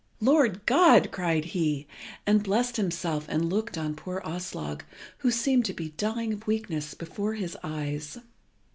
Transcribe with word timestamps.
"Lord 0.19 0.65
God!" 0.65 1.11
cried 1.11 1.45
he, 1.45 1.85
and 2.25 2.41
blessed 2.41 2.77
himself 2.77 3.27
and 3.29 3.51
looked 3.51 3.77
on 3.77 3.93
poor 3.95 4.19
Aslog, 4.25 4.81
who 5.19 5.29
seemed 5.29 5.65
to 5.65 5.73
be 5.75 5.89
dying 5.89 6.33
of 6.33 6.47
weakness 6.47 6.95
before 6.95 7.35
his 7.35 7.55
eyes. 7.61 8.17